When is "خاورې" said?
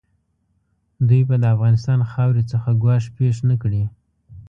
2.11-2.43